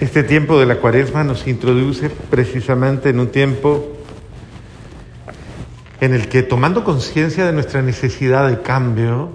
Este 0.00 0.24
tiempo 0.24 0.58
de 0.58 0.66
la 0.66 0.78
cuaresma 0.78 1.22
nos 1.22 1.46
introduce 1.46 2.10
precisamente 2.10 3.10
en 3.10 3.20
un 3.20 3.28
tiempo 3.28 3.92
en 6.00 6.12
el 6.12 6.28
que 6.28 6.42
tomando 6.42 6.82
conciencia 6.82 7.46
de 7.46 7.52
nuestra 7.52 7.80
necesidad 7.80 8.48
de 8.48 8.60
cambio, 8.60 9.30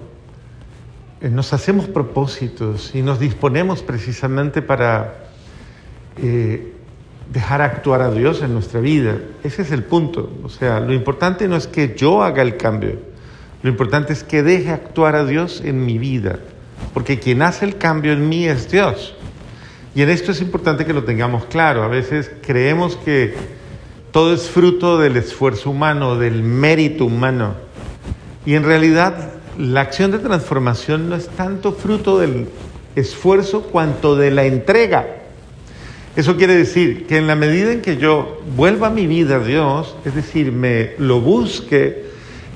eh, 1.22 1.30
nos 1.30 1.54
hacemos 1.54 1.88
propósitos 1.88 2.94
y 2.94 3.00
nos 3.00 3.18
disponemos 3.18 3.82
precisamente 3.82 4.60
para 4.60 5.30
eh, 6.22 6.74
dejar 7.32 7.62
actuar 7.62 8.02
a 8.02 8.10
Dios 8.10 8.42
en 8.42 8.52
nuestra 8.52 8.80
vida. 8.80 9.16
Ese 9.42 9.62
es 9.62 9.72
el 9.72 9.82
punto. 9.82 10.30
O 10.44 10.50
sea, 10.50 10.78
lo 10.78 10.92
importante 10.92 11.48
no 11.48 11.56
es 11.56 11.66
que 11.68 11.94
yo 11.96 12.22
haga 12.22 12.42
el 12.42 12.58
cambio, 12.58 12.98
lo 13.62 13.70
importante 13.70 14.12
es 14.12 14.24
que 14.24 14.42
deje 14.42 14.70
actuar 14.70 15.16
a 15.16 15.24
Dios 15.24 15.62
en 15.64 15.86
mi 15.86 15.96
vida, 15.96 16.38
porque 16.92 17.18
quien 17.18 17.40
hace 17.40 17.64
el 17.64 17.78
cambio 17.78 18.12
en 18.12 18.28
mí 18.28 18.46
es 18.46 18.70
Dios. 18.70 19.16
Y 19.94 20.02
en 20.02 20.10
esto 20.10 20.32
es 20.32 20.40
importante 20.40 20.84
que 20.84 20.92
lo 20.92 21.04
tengamos 21.04 21.44
claro. 21.46 21.82
A 21.82 21.88
veces 21.88 22.30
creemos 22.42 22.96
que 22.96 23.34
todo 24.12 24.34
es 24.34 24.48
fruto 24.48 24.98
del 24.98 25.16
esfuerzo 25.16 25.70
humano, 25.70 26.16
del 26.16 26.42
mérito 26.42 27.04
humano. 27.04 27.54
Y 28.46 28.54
en 28.54 28.64
realidad 28.64 29.32
la 29.58 29.80
acción 29.80 30.10
de 30.10 30.18
transformación 30.18 31.08
no 31.08 31.16
es 31.16 31.28
tanto 31.28 31.72
fruto 31.72 32.18
del 32.18 32.48
esfuerzo 32.96 33.62
cuanto 33.62 34.16
de 34.16 34.30
la 34.30 34.44
entrega. 34.44 35.06
Eso 36.16 36.36
quiere 36.36 36.56
decir 36.56 37.06
que 37.06 37.18
en 37.18 37.26
la 37.26 37.36
medida 37.36 37.72
en 37.72 37.82
que 37.82 37.96
yo 37.96 38.40
vuelva 38.56 38.90
mi 38.90 39.06
vida 39.06 39.36
a 39.36 39.44
Dios, 39.44 39.96
es 40.04 40.14
decir, 40.14 40.50
me 40.50 40.92
lo 40.98 41.20
busque, 41.20 42.04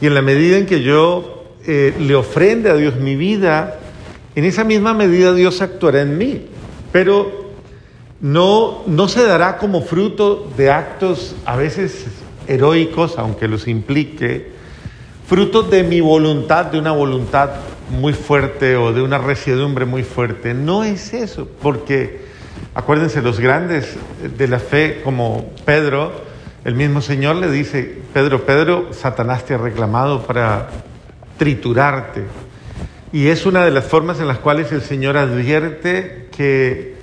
y 0.01 0.07
en 0.07 0.15
la 0.15 0.23
medida 0.23 0.59
en 0.59 0.67
que 0.67 0.83
yo 0.83 1.45
eh, 1.67 1.95
le 1.99 2.15
ofrende 2.15 2.71
a 2.71 2.75
Dios 2.75 2.97
mi 2.97 3.15
vida, 3.15 3.79
en 4.35 4.45
esa 4.45 4.65
misma 4.65 4.93
medida 4.93 5.33
Dios 5.33 5.63
actuará 5.63 6.03
en 6.03 6.19
mí. 6.19 6.43
Pero 6.95 7.51
no, 8.21 8.85
no 8.87 9.09
se 9.09 9.27
dará 9.27 9.57
como 9.57 9.83
fruto 9.83 10.49
de 10.57 10.71
actos 10.71 11.35
a 11.45 11.57
veces 11.57 12.07
heroicos, 12.47 13.19
aunque 13.19 13.49
los 13.49 13.67
implique, 13.67 14.53
fruto 15.27 15.65
de 15.65 15.83
mi 15.83 16.01
voluntad, 16.01 16.67
de 16.67 16.79
una 16.79 16.93
voluntad 16.93 17.51
muy 17.91 18.13
fuerte 18.13 18.77
o 18.77 18.93
de 18.93 19.03
una 19.03 19.19
resiedumbre 19.19 19.87
muy 19.87 20.05
fuerte. 20.05 20.55
No 20.55 20.85
es 20.85 21.15
eso, 21.15 21.49
porque 21.61 22.27
acuérdense, 22.77 23.23
los 23.23 23.41
grandes 23.41 23.97
de 24.39 24.47
la 24.47 24.61
fe 24.61 25.01
como 25.03 25.51
Pedro, 25.65 26.13
el 26.65 26.77
mismo 26.77 27.01
Señor 27.01 27.35
le 27.35 27.51
dice, 27.51 28.03
Pedro, 28.13 28.47
Pedro, 28.47 28.91
Satanás 28.93 29.45
te 29.45 29.55
ha 29.55 29.59
reclamado 29.59 30.23
para 30.23 30.69
triturarte. 31.39 32.23
Y 33.13 33.27
es 33.27 33.47
una 33.47 33.65
de 33.65 33.73
las 33.73 33.85
formas 33.85 34.21
en 34.21 34.29
las 34.29 34.39
cuales 34.39 34.71
el 34.71 34.83
Señor 34.83 35.17
advierte 35.17 36.24
que 36.37 36.95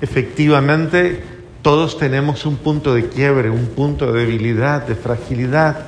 Efectivamente, 0.00 1.20
todos 1.62 1.98
tenemos 1.98 2.46
un 2.46 2.56
punto 2.56 2.94
de 2.94 3.08
quiebre, 3.08 3.50
un 3.50 3.66
punto 3.66 4.12
de 4.12 4.20
debilidad, 4.20 4.86
de 4.86 4.94
fragilidad. 4.94 5.86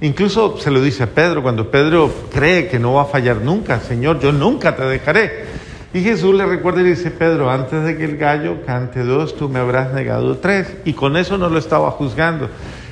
Incluso 0.00 0.56
se 0.58 0.70
lo 0.70 0.80
dice 0.80 1.02
a 1.02 1.08
Pedro, 1.08 1.42
cuando 1.42 1.70
Pedro 1.70 2.10
cree 2.32 2.68
que 2.68 2.78
no 2.78 2.94
va 2.94 3.02
a 3.02 3.06
fallar 3.06 3.42
nunca, 3.42 3.80
Señor, 3.80 4.18
yo 4.18 4.32
nunca 4.32 4.76
te 4.76 4.84
dejaré. 4.84 5.44
Y 5.92 6.00
Jesús 6.00 6.34
le 6.34 6.46
recuerda 6.46 6.80
y 6.80 6.84
dice, 6.84 7.10
Pedro, 7.10 7.50
antes 7.50 7.84
de 7.84 7.98
que 7.98 8.04
el 8.04 8.16
gallo 8.16 8.64
cante 8.64 9.04
dos, 9.04 9.36
tú 9.36 9.50
me 9.50 9.58
habrás 9.58 9.92
negado 9.92 10.38
tres. 10.38 10.74
Y 10.86 10.94
con 10.94 11.18
eso 11.18 11.36
no 11.36 11.50
lo 11.50 11.58
estaba 11.58 11.90
juzgando, 11.90 12.48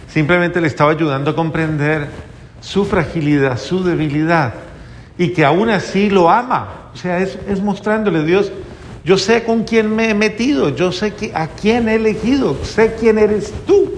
simplemente 0.06 0.60
le 0.60 0.66
estaba 0.66 0.90
ayudando 0.90 1.30
a 1.30 1.34
comprender 1.34 2.08
su 2.60 2.84
fragilidad, 2.84 3.58
su 3.58 3.82
debilidad, 3.82 4.52
y 5.16 5.30
que 5.30 5.46
aún 5.46 5.70
así 5.70 6.10
lo 6.10 6.28
ama. 6.28 6.90
O 6.92 6.96
sea, 6.96 7.20
es, 7.20 7.38
es 7.48 7.62
mostrándole 7.62 8.22
Dios, 8.24 8.52
yo 9.04 9.18
sé 9.18 9.44
con 9.44 9.64
quién 9.64 9.94
me 9.94 10.10
he 10.10 10.14
metido, 10.14 10.70
yo 10.70 10.92
sé 10.92 11.12
a 11.34 11.48
quién 11.48 11.88
he 11.88 11.94
elegido, 11.94 12.56
sé 12.64 12.96
quién 12.98 13.18
eres 13.18 13.52
tú. 13.66 13.92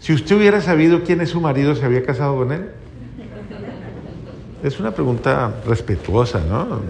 Si 0.00 0.12
usted 0.12 0.36
hubiera 0.36 0.60
sabido 0.60 1.02
quién 1.02 1.20
es 1.20 1.30
su 1.30 1.40
marido, 1.40 1.74
¿se 1.74 1.84
había 1.84 2.02
casado 2.02 2.36
con 2.36 2.52
él? 2.52 2.70
Es 4.62 4.80
una 4.80 4.90
pregunta 4.92 5.54
respetuosa, 5.66 6.40
¿no? 6.40 6.80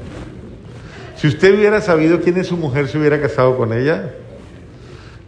Si 1.16 1.26
usted 1.26 1.54
hubiera 1.56 1.80
sabido 1.80 2.20
quién 2.20 2.38
es 2.38 2.46
su 2.46 2.56
mujer, 2.56 2.88
¿se 2.88 2.96
hubiera 2.96 3.20
casado 3.20 3.56
con 3.56 3.72
ella? 3.72 4.14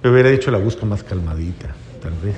Le 0.02 0.10
hubiera 0.10 0.30
dicho 0.30 0.50
la 0.50 0.58
busco 0.58 0.86
más 0.86 1.02
calmadita, 1.02 1.74
tal 2.00 2.12
vez. 2.22 2.36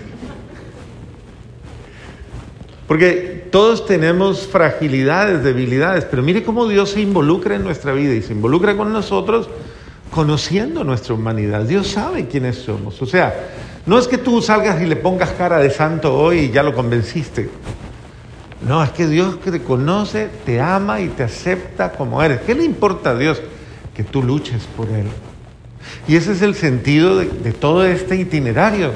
Porque 2.92 3.46
todos 3.50 3.86
tenemos 3.86 4.46
fragilidades, 4.46 5.42
debilidades, 5.42 6.04
pero 6.04 6.22
mire 6.22 6.42
cómo 6.42 6.68
Dios 6.68 6.90
se 6.90 7.00
involucra 7.00 7.56
en 7.56 7.64
nuestra 7.64 7.94
vida 7.94 8.12
y 8.12 8.20
se 8.20 8.34
involucra 8.34 8.76
con 8.76 8.92
nosotros 8.92 9.48
conociendo 10.10 10.84
nuestra 10.84 11.14
humanidad. 11.14 11.62
Dios 11.62 11.88
sabe 11.88 12.26
quiénes 12.26 12.56
somos. 12.56 13.00
O 13.00 13.06
sea, 13.06 13.48
no 13.86 13.98
es 13.98 14.06
que 14.06 14.18
tú 14.18 14.42
salgas 14.42 14.82
y 14.82 14.84
le 14.84 14.96
pongas 14.96 15.30
cara 15.30 15.56
de 15.56 15.70
santo 15.70 16.14
hoy 16.14 16.40
y 16.40 16.50
ya 16.50 16.62
lo 16.62 16.74
convenciste. 16.74 17.48
No, 18.68 18.84
es 18.84 18.90
que 18.90 19.06
Dios 19.06 19.40
te 19.40 19.62
conoce, 19.62 20.28
te 20.44 20.60
ama 20.60 21.00
y 21.00 21.08
te 21.08 21.22
acepta 21.22 21.92
como 21.92 22.22
eres. 22.22 22.42
¿Qué 22.42 22.54
le 22.54 22.64
importa 22.64 23.12
a 23.12 23.14
Dios? 23.14 23.40
Que 23.94 24.04
tú 24.04 24.22
luches 24.22 24.64
por 24.76 24.90
Él. 24.90 25.06
Y 26.06 26.16
ese 26.16 26.32
es 26.32 26.42
el 26.42 26.54
sentido 26.54 27.16
de, 27.16 27.24
de 27.24 27.52
todo 27.54 27.86
este 27.86 28.16
itinerario, 28.16 28.92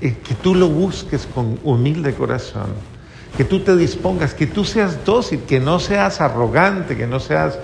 eh, 0.00 0.16
que 0.26 0.34
tú 0.34 0.52
lo 0.56 0.66
busques 0.66 1.28
con 1.32 1.60
humilde 1.62 2.12
corazón 2.12 2.95
que 3.36 3.44
tú 3.44 3.60
te 3.60 3.76
dispongas, 3.76 4.34
que 4.34 4.46
tú 4.46 4.64
seas 4.64 5.04
dócil, 5.04 5.40
que 5.46 5.60
no 5.60 5.78
seas 5.78 6.20
arrogante, 6.20 6.96
que 6.96 7.06
no 7.06 7.20
seas 7.20 7.58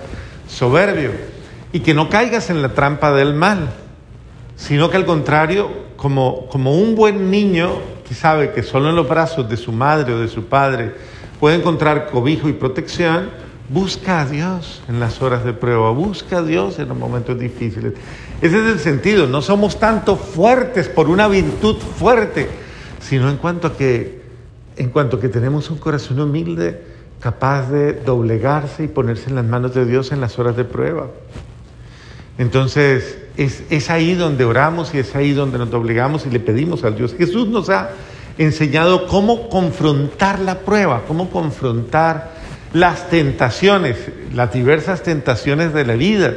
soberbio 0.47 1.11
y 1.71 1.79
que 1.79 1.93
no 1.93 2.09
caigas 2.09 2.49
en 2.49 2.61
la 2.61 2.69
trampa 2.69 3.11
del 3.11 3.33
mal, 3.33 3.71
sino 4.55 4.89
que 4.89 4.97
al 4.97 5.05
contrario, 5.05 5.71
como, 5.97 6.47
como 6.47 6.77
un 6.77 6.95
buen 6.95 7.31
niño 7.31 7.71
que 8.07 8.13
sabe 8.13 8.51
que 8.51 8.61
solo 8.61 8.89
en 8.89 8.95
los 8.95 9.09
brazos 9.09 9.49
de 9.49 9.57
su 9.57 9.71
madre 9.71 10.13
o 10.13 10.19
de 10.19 10.27
su 10.27 10.45
padre 10.45 10.93
puede 11.39 11.55
encontrar 11.55 12.09
cobijo 12.11 12.47
y 12.47 12.53
protección, 12.53 13.29
busca 13.69 14.21
a 14.21 14.25
Dios 14.25 14.83
en 14.87 14.99
las 14.99 15.21
horas 15.21 15.43
de 15.43 15.53
prueba, 15.53 15.89
busca 15.89 16.37
a 16.37 16.43
Dios 16.43 16.77
en 16.77 16.89
los 16.89 16.97
momentos 16.97 17.39
difíciles. 17.39 17.93
Ese 18.41 18.61
es 18.61 18.71
el 18.73 18.79
sentido, 18.79 19.25
no 19.25 19.41
somos 19.41 19.79
tanto 19.79 20.17
fuertes 20.17 20.87
por 20.87 21.09
una 21.09 21.27
virtud 21.27 21.77
fuerte, 21.77 22.49
sino 22.99 23.29
en 23.29 23.37
cuanto 23.37 23.67
a 23.67 23.77
que 23.77 24.22
en 24.77 24.89
cuanto 24.89 25.19
que 25.19 25.29
tenemos 25.29 25.69
un 25.69 25.77
corazón 25.77 26.19
humilde, 26.19 26.81
capaz 27.19 27.69
de 27.69 27.93
doblegarse 27.93 28.83
y 28.83 28.87
ponerse 28.87 29.29
en 29.29 29.35
las 29.35 29.45
manos 29.45 29.73
de 29.73 29.85
Dios 29.85 30.11
en 30.11 30.21
las 30.21 30.37
horas 30.39 30.57
de 30.57 30.65
prueba. 30.65 31.07
Entonces, 32.37 33.19
es, 33.37 33.63
es, 33.69 33.89
ahí 33.89 34.15
donde 34.15 34.43
oramos 34.43 34.93
y 34.93 34.99
es 34.99 35.15
ahí 35.15 35.33
donde 35.33 35.57
nos 35.57 35.69
doblegamos 35.69 36.25
y 36.25 36.29
le 36.29 36.39
pedimos 36.39 36.83
a 36.83 36.91
Dios. 36.91 37.15
Jesús 37.17 37.47
nos 37.47 37.69
ha 37.69 37.91
enseñado 38.37 39.07
cómo 39.07 39.49
confrontar 39.49 40.39
la 40.39 40.59
prueba, 40.59 41.03
cómo 41.07 41.29
confrontar 41.29 42.33
las 42.73 43.09
tentaciones, 43.09 43.97
las 44.33 44.51
diversas 44.51 45.03
tentaciones 45.03 45.73
de 45.73 45.85
la 45.85 45.93
vida 45.93 46.33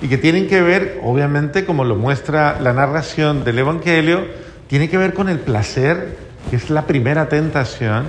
y 0.00 0.08
que 0.08 0.18
tienen 0.18 0.48
que 0.48 0.62
ver, 0.62 1.00
obviamente, 1.02 1.64
como 1.64 1.84
lo 1.84 1.96
muestra 1.96 2.58
la 2.60 2.72
narración 2.72 3.44
del 3.44 3.58
Evangelio, 3.58 4.26
tiene 4.66 4.88
que 4.88 4.98
ver 4.98 5.14
con 5.14 5.28
el 5.28 5.38
placer 5.38 6.16
es 6.52 6.70
la 6.70 6.86
primera 6.86 7.28
tentación, 7.28 8.04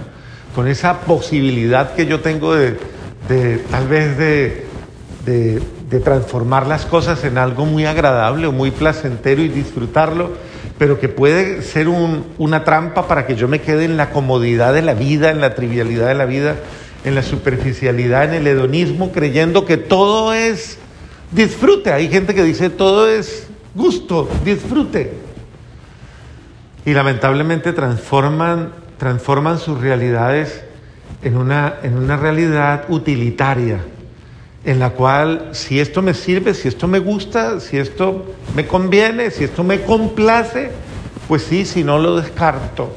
con 0.53 0.68
esa 0.68 1.01
posibilidad 1.01 1.94
que 1.94 2.06
yo 2.06 2.22
tengo 2.22 2.56
de, 2.56 2.78
tal 3.69 3.88
vez 3.88 4.18
de, 4.18 5.62
transformar 6.03 6.68
las 6.68 6.85
cosas 6.85 7.23
en 7.23 7.38
algo 7.38 7.66
muy 7.66 7.85
agradable 7.85 8.47
o 8.47 8.51
muy 8.51 8.72
placentero 8.72 9.41
y 9.41 9.47
disfrutarlo, 9.47 10.31
pero 10.78 11.00
que 11.00 11.07
puede 11.07 11.62
ser 11.62 11.88
una 11.88 12.63
trampa 12.63 13.07
para 13.07 13.25
que 13.25 13.35
yo 13.35 13.47
me 13.47 13.62
quede 13.62 13.85
en 13.85 13.96
la 13.96 14.09
comodidad 14.09 14.73
de 14.73 14.81
la 14.81 14.94
vida, 14.94 15.31
en 15.31 15.40
la 15.40 15.56
trivialidad 15.56 16.07
de 16.07 16.16
la 16.16 16.25
vida, 16.25 16.56
en 17.06 17.16
la 17.16 17.23
superficialidad, 17.23 18.25
en 18.25 18.34
el 18.34 18.47
hedonismo, 18.47 19.12
creyendo 19.12 19.66
que 19.66 19.78
todo 19.78 20.34
es 20.34 20.78
disfrute. 21.31 21.94
Hay 21.94 22.09
gente 22.09 22.35
que 22.35 22.44
dice 22.44 22.69
todo 22.69 23.07
es 23.07 23.47
gusto, 23.73 24.29
disfrute 24.43 25.25
y 26.85 26.93
lamentablemente 26.93 27.73
transforman, 27.73 28.72
transforman 28.97 29.58
sus 29.58 29.82
realidades 29.82 30.64
en 31.23 31.35
una, 31.35 31.76
en 31.82 31.97
una 31.97 32.16
realidad 32.16 32.85
utilitaria, 32.90 33.79
en 34.64 34.79
la 34.79 34.91
cual 34.91 35.49
si 35.52 35.79
esto 35.79 36.02
me 36.02 36.14
sirve, 36.14 36.53
si 36.53 36.67
esto 36.67 36.87
me 36.87 36.99
gusta, 36.99 37.59
si 37.59 37.78
esto 37.78 38.35
me 38.55 38.67
conviene, 38.67 39.32
si 39.32 39.43
esto 39.43 39.64
me 39.64 39.82
complace, 39.82 40.72
pues 41.28 41.43
sí, 41.43 41.66
si 41.66 41.84
no 41.84 41.97
lo 41.97 42.17
descarto. 42.17 42.96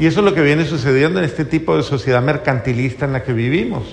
Y 0.00 0.06
eso 0.06 0.20
es 0.20 0.26
lo 0.26 0.34
que 0.34 0.42
viene 0.42 0.64
sucediendo 0.66 1.20
en 1.20 1.24
este 1.24 1.44
tipo 1.44 1.76
de 1.76 1.82
sociedad 1.82 2.22
mercantilista 2.22 3.06
en 3.06 3.12
la 3.12 3.22
que 3.22 3.32
vivimos, 3.32 3.84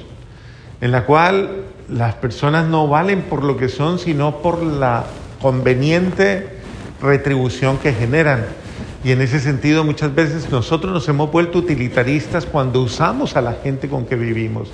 en 0.82 0.92
la 0.92 1.06
cual 1.06 1.66
las 1.88 2.16
personas 2.16 2.68
no 2.68 2.88
valen 2.88 3.22
por 3.22 3.44
lo 3.44 3.58
que 3.58 3.70
son, 3.70 4.00
sino 4.00 4.38
por 4.38 4.62
la 4.64 5.06
conveniente 5.42 6.58
retribución 7.02 7.78
que 7.78 7.94
generan. 7.94 8.63
Y 9.04 9.12
en 9.12 9.22
ese 9.22 9.42
sentido 9.42 9.84
muchas 9.84 10.16
veces 10.16 10.50
nosotros 10.50 10.94
nos 10.94 11.10
hemos 11.10 11.30
vuelto 11.30 11.60
utilitaristas 11.60 12.46
cuando 12.46 12.82
usamos 12.82 13.36
a 13.36 13.42
la 13.42 13.54
gente 13.54 13.90
con 13.90 14.06
que 14.06 14.16
vivimos. 14.16 14.70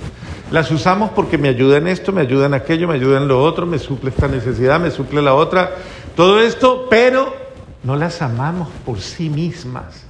Las 0.52 0.70
usamos 0.70 1.10
porque 1.10 1.36
me 1.36 1.48
ayudan 1.48 1.88
esto, 1.88 2.12
me 2.12 2.20
ayudan 2.20 2.54
aquello, 2.54 2.86
me 2.86 2.94
ayudan 2.94 3.26
lo 3.26 3.42
otro, 3.42 3.66
me 3.66 3.78
suple 3.80 4.10
esta 4.10 4.28
necesidad, 4.28 4.78
me 4.78 4.92
suple 4.92 5.20
la 5.20 5.34
otra. 5.34 5.70
todo 6.14 6.40
esto, 6.40 6.86
pero 6.88 7.34
no 7.82 7.96
las 7.96 8.22
amamos 8.22 8.68
por 8.86 9.00
sí 9.00 9.28
mismas, 9.28 10.04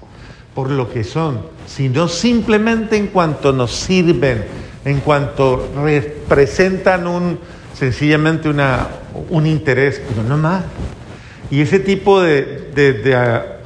por 0.55 0.71
lo 0.71 0.93
que 0.93 1.03
son, 1.03 1.41
sino 1.67 2.07
simplemente 2.09 2.97
en 2.97 3.07
cuanto 3.07 3.53
nos 3.53 3.71
sirven, 3.71 4.45
en 4.85 5.01
cuanto 5.01 5.71
representan 5.83 7.07
un, 7.07 7.39
sencillamente 7.75 8.51
una, 8.51 8.89
un 9.31 9.47
interés, 9.47 10.03
pero 10.07 10.29
no 10.29 10.37
más. 10.37 10.65
Y 11.51 11.63
ese 11.63 11.81
tipo 11.81 12.21
de 12.21 13.60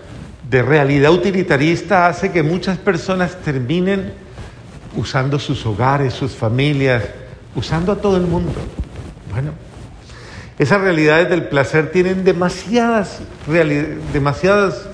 realidad 0.51 1.11
utilitarista 1.13 2.07
hace 2.07 2.31
que 2.31 2.43
muchas 2.43 2.79
personas 2.79 3.37
terminen 3.43 4.13
usando 4.97 5.39
sus 5.39 5.65
hogares, 5.67 6.15
sus 6.15 6.33
familias, 6.33 7.03
usando 7.55 7.93
a 7.93 7.97
todo 7.97 8.17
el 8.17 8.23
mundo. 8.23 8.53
Bueno, 9.33 9.53
esas 10.59 10.81
realidades 10.81 11.29
del 11.29 11.49
placer 11.49 11.91
tienen 11.91 12.25
demasiadas, 12.25 13.21
demasiadas 14.13 14.87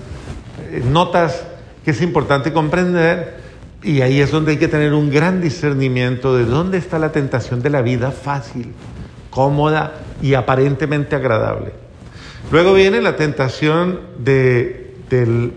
eh, 0.71 0.83
notas 0.89 1.45
que 1.85 1.91
es 1.91 2.01
importante 2.01 2.53
comprender 2.53 3.41
y 3.83 4.03
ahí 4.03 4.21
es 4.21 4.31
donde 4.31 4.53
hay 4.53 4.59
que 4.59 4.69
tener 4.69 4.93
un 4.93 5.11
gran 5.11 5.41
discernimiento 5.41 6.37
de 6.37 6.45
dónde 6.45 6.79
está 6.79 6.99
la 6.99 7.13
tentación 7.13 7.63
de 7.63 7.71
la 7.71 7.83
vida 7.83 8.11
fácil, 8.11 8.73
cómoda 9.31 9.95
y 10.23 10.35
aparentemente 10.35 11.17
agradable. 11.17 11.73
Luego 12.53 12.75
viene 12.75 13.01
la 13.01 13.17
tentación 13.17 14.01
de, 14.19 14.90
del 15.11 15.53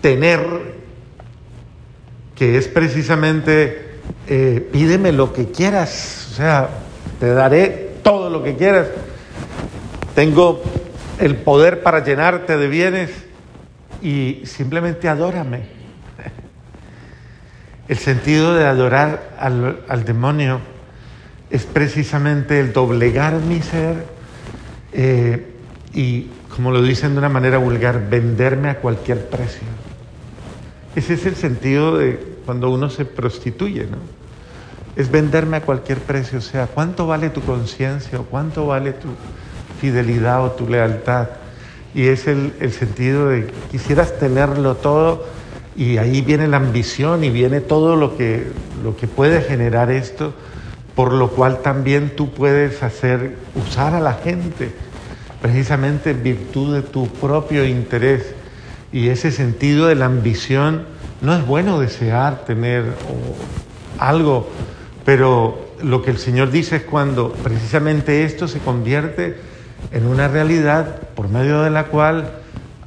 tener, 0.00 0.76
que 2.34 2.58
es 2.58 2.68
precisamente, 2.68 3.98
eh, 4.28 4.68
pídeme 4.70 5.10
lo 5.10 5.32
que 5.32 5.50
quieras, 5.50 6.28
o 6.30 6.34
sea, 6.34 6.68
te 7.18 7.28
daré 7.28 7.94
todo 8.02 8.30
lo 8.30 8.44
que 8.44 8.54
quieras. 8.54 8.88
Tengo 10.14 10.62
el 11.18 11.36
poder 11.36 11.82
para 11.82 12.04
llenarte 12.04 12.56
de 12.56 12.68
bienes 12.68 13.10
y 14.02 14.42
simplemente 14.44 15.08
adórame. 15.08 15.74
El 17.88 17.98
sentido 17.98 18.54
de 18.54 18.66
adorar 18.66 19.36
al, 19.38 20.04
demonio 20.04 20.60
es 21.50 21.64
precisamente 21.64 22.58
el 22.58 22.72
doblegar 22.72 23.34
mi 23.34 23.62
ser 23.62 24.04
eh, 24.92 25.46
y, 25.94 26.26
como 26.56 26.70
lo 26.70 26.82
dicen 26.82 27.12
de 27.12 27.18
una 27.18 27.28
manera 27.28 27.58
vulgar, 27.58 28.08
venderme 28.08 28.70
a 28.70 28.78
cualquier 28.78 29.28
precio. 29.28 29.68
Ese 30.96 31.12
es 31.12 31.26
el 31.26 31.36
sentido 31.36 31.98
de 31.98 32.18
cuando 32.46 32.70
uno 32.70 32.88
se 32.88 33.04
prostituye, 33.04 33.84
¿no? 33.84 33.98
Es 34.96 35.10
venderme 35.10 35.58
a 35.58 35.60
cualquier 35.60 35.98
precio, 35.98 36.38
o 36.38 36.42
sea, 36.42 36.66
¿cuánto 36.66 37.06
vale 37.06 37.28
tu 37.28 37.42
conciencia 37.42 38.18
o 38.18 38.22
cuánto 38.22 38.66
vale 38.66 38.94
tu 38.94 39.08
fidelidad 39.78 40.42
o 40.42 40.52
tu 40.52 40.66
lealtad? 40.66 41.28
Y 41.94 42.06
es 42.06 42.26
el, 42.26 42.54
el 42.58 42.72
sentido 42.72 43.28
de 43.28 43.48
quisieras 43.70 44.18
tenerlo 44.18 44.76
todo 44.76 45.26
y 45.76 45.98
ahí 45.98 46.22
viene 46.22 46.48
la 46.48 46.56
ambición 46.56 47.22
y 47.22 47.28
viene 47.28 47.60
todo 47.60 47.96
lo 47.96 48.16
que, 48.16 48.50
lo 48.82 48.96
que 48.96 49.06
puede 49.06 49.42
generar 49.42 49.90
esto, 49.90 50.32
por 50.94 51.12
lo 51.12 51.28
cual 51.28 51.60
también 51.60 52.16
tú 52.16 52.30
puedes 52.30 52.82
hacer, 52.82 53.36
usar 53.54 53.94
a 53.94 54.00
la 54.00 54.14
gente, 54.14 54.72
precisamente 55.40 56.10
en 56.10 56.22
virtud 56.22 56.74
de 56.74 56.82
tu 56.82 57.08
propio 57.08 57.64
interés. 57.64 58.34
Y 58.92 59.08
ese 59.08 59.30
sentido 59.30 59.86
de 59.86 59.94
la 59.94 60.06
ambición 60.06 60.84
no 61.20 61.34
es 61.34 61.46
bueno 61.46 61.80
desear 61.80 62.44
tener 62.44 62.84
algo, 63.98 64.48
pero 65.04 65.66
lo 65.82 66.02
que 66.02 66.10
el 66.10 66.18
Señor 66.18 66.50
dice 66.50 66.76
es 66.76 66.82
cuando 66.82 67.32
precisamente 67.32 68.24
esto 68.24 68.48
se 68.48 68.58
convierte 68.60 69.36
en 69.92 70.06
una 70.06 70.28
realidad 70.28 71.00
por 71.14 71.28
medio 71.28 71.62
de 71.62 71.70
la 71.70 71.84
cual 71.84 72.32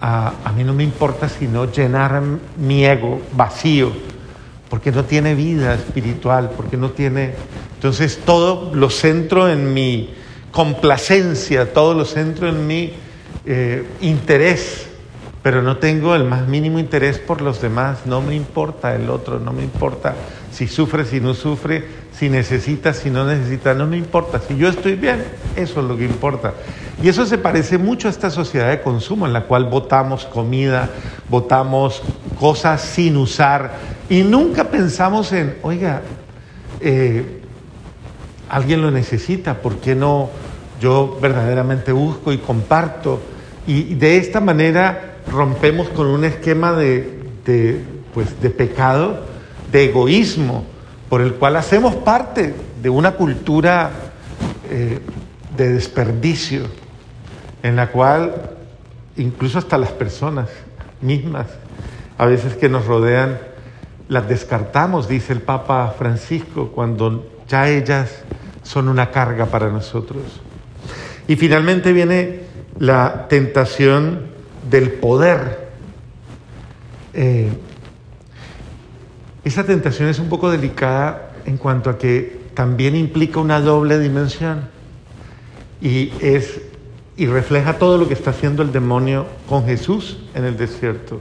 a, 0.02 0.34
mí 0.56 0.64
no 0.64 0.74
me 0.74 0.84
importa 0.84 1.28
sino 1.28 1.72
llenar 1.72 2.22
mi 2.58 2.86
ego 2.86 3.22
vacío, 3.34 3.92
porque 4.70 4.92
no 4.92 5.04
tiene 5.06 5.36
vida 5.36 5.74
espiritual, 5.74 6.52
porque 6.56 6.78
no 6.78 6.92
tiene... 6.92 7.34
Entonces 7.76 8.20
todo 8.26 8.74
lo 8.74 8.90
centro 8.90 9.50
en 9.50 9.74
mi 9.74 10.14
complacencia, 10.52 11.74
todo 11.74 11.94
lo 11.94 12.06
centro 12.06 12.50
en 12.50 12.68
mi 12.68 12.94
eh, 13.46 13.86
interés, 14.02 14.88
pero 15.42 15.62
no 15.62 15.78
tengo 15.78 16.16
el 16.16 16.24
más 16.24 16.48
mínimo 16.48 16.80
interés 16.80 17.20
por 17.20 17.42
los 17.42 17.62
demás, 17.62 18.06
no 18.06 18.22
me 18.22 18.36
importa 18.36 18.96
el 18.96 19.10
otro, 19.10 19.40
no 19.40 19.54
me 19.54 19.64
importa 19.64 20.16
si 20.52 20.68
sufre, 20.68 21.06
si 21.06 21.20
no 21.20 21.34
sufre, 21.34 21.86
si 22.12 22.30
necesita, 22.30 22.94
si 22.94 23.10
no 23.10 23.26
necesita, 23.26 23.74
no 23.74 23.86
me 23.86 23.98
importa, 23.98 24.42
si 24.46 24.58
yo 24.58 24.68
estoy 24.68 24.96
bien, 24.96 25.24
eso 25.56 25.80
es 25.82 25.88
lo 25.88 25.96
que 25.96 26.06
importa. 26.06 26.54
Y 27.02 27.08
eso 27.08 27.26
se 27.26 27.38
parece 27.38 27.78
mucho 27.78 28.08
a 28.08 28.12
esta 28.12 28.30
sociedad 28.30 28.70
de 28.70 28.82
consumo 28.82 29.26
en 29.26 29.34
la 29.34 29.44
cual 29.44 29.66
votamos 29.66 30.26
comida, 30.26 30.90
votamos 31.30 32.02
cosas 32.40 32.82
sin 32.82 33.16
usar 33.16 33.74
y 34.10 34.24
nunca 34.24 34.66
pensamos 34.66 35.32
en, 35.32 35.58
oiga, 35.62 36.02
eh, 36.82 37.39
alguien 38.50 38.82
lo 38.82 38.92
necesita, 38.92 39.62
¿por 39.62 39.78
qué 39.78 39.96
no 39.96 40.30
yo 40.82 41.18
verdaderamente 41.22 41.92
busco 41.92 42.34
y 42.34 42.40
comparto? 42.40 43.22
Y 43.68 43.96
de 43.96 44.18
esta 44.18 44.40
manera 44.40 45.18
rompemos 45.32 45.90
con 45.90 46.08
un 46.08 46.26
esquema 46.26 46.74
de, 46.74 47.84
pues, 48.14 48.42
de 48.42 48.50
pecado, 48.50 49.26
de 49.72 49.86
egoísmo, 49.86 50.66
por 51.10 51.22
el 51.22 51.36
cual 51.36 51.56
hacemos 51.56 51.96
parte 51.96 52.54
de 52.82 52.90
una 52.90 53.12
cultura 53.12 53.92
eh, 54.70 55.00
de 55.56 55.70
desperdicio 55.70 56.64
en 57.64 57.76
la 57.76 57.92
cual 57.92 58.52
incluso 59.18 59.58
hasta 59.58 59.78
las 59.78 59.92
personas 59.92 60.50
mismas, 61.02 61.48
a 62.18 62.26
veces 62.26 62.56
que 62.56 62.70
nos 62.70 62.86
rodean, 62.86 63.38
las 64.08 64.28
descartamos, 64.28 65.08
dice 65.08 65.34
el 65.34 65.42
Papa 65.42 65.94
Francisco, 65.98 66.72
cuando 66.74 67.26
ya 67.50 67.68
ellas 67.68 68.24
son 68.64 68.88
una 68.88 69.12
carga 69.12 69.48
para 69.48 69.70
nosotros. 69.70 70.24
Y 71.28 71.36
finalmente 71.36 71.92
viene 71.92 72.42
la 72.80 73.28
tentación 73.28 74.28
del 74.70 74.94
poder. 74.94 75.70
Eh, 77.14 77.50
esa 79.44 79.66
tentación 79.66 80.08
es 80.08 80.20
un 80.20 80.30
poco 80.30 80.50
delicada 80.50 81.32
en 81.46 81.58
cuanto 81.58 81.90
a 81.90 81.98
que 81.98 82.40
también 82.54 82.96
implica 82.96 83.40
una 83.40 83.60
doble 83.60 84.00
dimensión 84.00 84.70
y 85.82 86.12
es 86.22 86.62
y 87.20 87.28
refleja 87.28 87.78
todo 87.78 87.98
lo 87.98 88.08
que 88.08 88.14
está 88.14 88.30
haciendo 88.30 88.64
el 88.64 88.72
demonio 88.72 89.26
con 89.50 89.66
Jesús 89.66 90.20
en 90.34 90.46
el 90.46 90.56
desierto, 90.56 91.20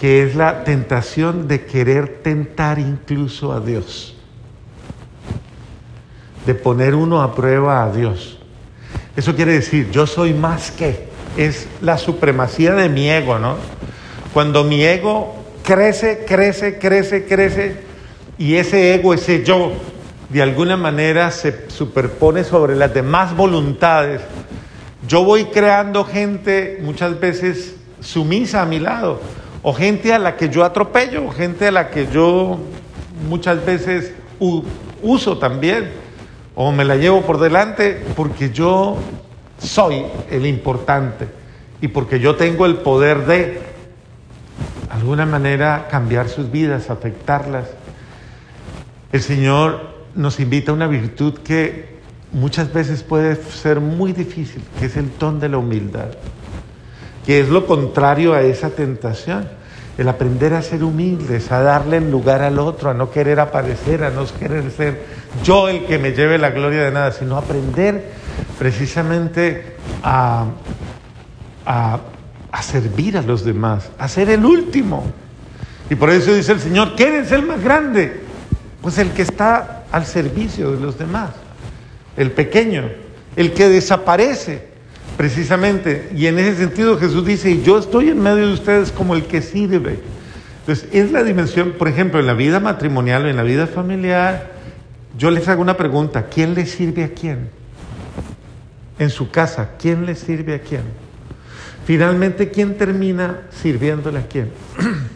que 0.00 0.24
es 0.24 0.34
la 0.34 0.64
tentación 0.64 1.46
de 1.46 1.64
querer 1.66 2.20
tentar 2.24 2.80
incluso 2.80 3.52
a 3.52 3.60
Dios, 3.60 4.13
de 6.46 6.54
poner 6.54 6.94
uno 6.94 7.22
a 7.22 7.34
prueba 7.34 7.84
a 7.84 7.90
Dios. 7.90 8.38
Eso 9.16 9.34
quiere 9.34 9.52
decir, 9.52 9.90
yo 9.90 10.06
soy 10.06 10.34
más 10.34 10.70
que, 10.70 11.08
es 11.36 11.68
la 11.80 11.98
supremacía 11.98 12.74
de 12.74 12.88
mi 12.88 13.08
ego, 13.08 13.38
¿no? 13.38 13.56
Cuando 14.32 14.64
mi 14.64 14.84
ego 14.84 15.34
crece, 15.62 16.24
crece, 16.26 16.78
crece, 16.78 17.24
crece, 17.24 17.76
y 18.38 18.56
ese 18.56 18.94
ego, 18.94 19.14
ese 19.14 19.44
yo, 19.44 19.72
de 20.28 20.42
alguna 20.42 20.76
manera 20.76 21.30
se 21.30 21.70
superpone 21.70 22.44
sobre 22.44 22.74
las 22.74 22.92
demás 22.92 23.36
voluntades, 23.36 24.20
yo 25.06 25.22
voy 25.22 25.44
creando 25.46 26.04
gente 26.04 26.78
muchas 26.82 27.18
veces 27.20 27.76
sumisa 28.00 28.62
a 28.62 28.66
mi 28.66 28.80
lado, 28.80 29.20
o 29.62 29.72
gente 29.72 30.12
a 30.12 30.18
la 30.18 30.36
que 30.36 30.48
yo 30.48 30.64
atropello, 30.64 31.24
o 31.24 31.30
gente 31.30 31.68
a 31.68 31.72
la 31.72 31.90
que 31.90 32.08
yo 32.12 32.58
muchas 33.28 33.64
veces 33.64 34.12
uso 35.02 35.38
también, 35.38 36.03
o 36.54 36.72
me 36.72 36.84
la 36.84 36.96
llevo 36.96 37.22
por 37.22 37.38
delante 37.38 38.04
porque 38.16 38.50
yo 38.50 38.96
soy 39.58 40.04
el 40.30 40.46
importante 40.46 41.28
y 41.80 41.88
porque 41.88 42.20
yo 42.20 42.36
tengo 42.36 42.66
el 42.66 42.76
poder 42.76 43.26
de 43.26 43.60
alguna 44.90 45.26
manera 45.26 45.88
cambiar 45.90 46.28
sus 46.28 46.50
vidas, 46.50 46.90
afectarlas. 46.90 47.66
El 49.12 49.22
Señor 49.22 49.94
nos 50.14 50.38
invita 50.40 50.70
a 50.70 50.74
una 50.74 50.86
virtud 50.86 51.38
que 51.38 51.94
muchas 52.32 52.72
veces 52.72 53.02
puede 53.02 53.36
ser 53.36 53.80
muy 53.80 54.12
difícil, 54.12 54.62
que 54.78 54.86
es 54.86 54.96
el 54.96 55.10
ton 55.10 55.40
de 55.40 55.48
la 55.48 55.58
humildad, 55.58 56.08
que 57.26 57.40
es 57.40 57.48
lo 57.48 57.66
contrario 57.66 58.34
a 58.34 58.42
esa 58.42 58.70
tentación, 58.70 59.48
el 59.96 60.08
aprender 60.08 60.54
a 60.54 60.62
ser 60.62 60.82
humildes, 60.82 61.52
a 61.52 61.60
darle 61.60 61.98
el 61.98 62.10
lugar 62.10 62.42
al 62.42 62.58
otro, 62.58 62.90
a 62.90 62.94
no 62.94 63.10
querer 63.10 63.38
aparecer, 63.38 64.02
a 64.02 64.10
no 64.10 64.26
querer 64.26 64.70
ser 64.70 65.02
yo 65.44 65.68
el 65.68 65.86
que 65.86 65.98
me 65.98 66.12
lleve 66.12 66.38
la 66.38 66.50
gloria 66.50 66.82
de 66.82 66.90
nada, 66.90 67.12
sino 67.12 67.36
aprender 67.36 68.12
precisamente 68.58 69.76
a, 70.02 70.46
a, 71.64 72.00
a 72.50 72.62
servir 72.62 73.16
a 73.16 73.22
los 73.22 73.44
demás, 73.44 73.90
a 73.98 74.08
ser 74.08 74.30
el 74.30 74.44
último. 74.44 75.04
Y 75.88 75.94
por 75.94 76.10
eso 76.10 76.34
dice 76.34 76.52
el 76.52 76.60
Señor, 76.60 76.94
¿quién 76.96 77.14
es 77.14 77.30
el 77.30 77.42
más 77.42 77.62
grande? 77.62 78.22
Pues 78.80 78.98
el 78.98 79.10
que 79.10 79.22
está 79.22 79.84
al 79.92 80.06
servicio 80.06 80.72
de 80.72 80.80
los 80.80 80.98
demás, 80.98 81.30
el 82.16 82.32
pequeño, 82.32 82.90
el 83.36 83.52
que 83.52 83.68
desaparece. 83.68 84.73
Precisamente. 85.16 86.10
Y 86.14 86.26
en 86.26 86.38
ese 86.38 86.56
sentido 86.56 86.98
Jesús 86.98 87.24
dice, 87.24 87.62
yo 87.62 87.78
estoy 87.78 88.10
en 88.10 88.20
medio 88.20 88.46
de 88.46 88.52
ustedes 88.52 88.92
como 88.92 89.14
el 89.14 89.24
que 89.24 89.42
sirve. 89.42 89.98
Entonces, 90.60 90.88
es 90.92 91.12
la 91.12 91.22
dimensión, 91.22 91.74
por 91.78 91.88
ejemplo, 91.88 92.20
en 92.20 92.26
la 92.26 92.34
vida 92.34 92.58
matrimonial, 92.58 93.26
en 93.26 93.36
la 93.36 93.42
vida 93.42 93.66
familiar, 93.66 94.54
yo 95.16 95.30
les 95.30 95.46
hago 95.48 95.62
una 95.62 95.76
pregunta, 95.76 96.26
¿quién 96.26 96.54
le 96.54 96.66
sirve 96.66 97.04
a 97.04 97.12
quién? 97.12 97.50
En 98.98 99.10
su 99.10 99.30
casa, 99.30 99.72
¿quién 99.78 100.06
le 100.06 100.14
sirve 100.14 100.54
a 100.54 100.60
quién? 100.60 100.82
Finalmente, 101.84 102.50
¿quién 102.50 102.78
termina 102.78 103.42
sirviéndole 103.50 104.20
a 104.20 104.26
quién? 104.26 104.50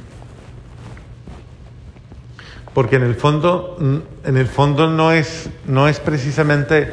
Porque 2.75 2.97
en 2.97 3.03
el 3.03 3.15
fondo, 3.15 4.05
en 4.25 4.37
el 4.37 4.47
fondo 4.47 4.89
no 4.89 5.13
es, 5.13 5.49
no 5.67 5.89
es 5.89 5.99
precisamente 5.99 6.93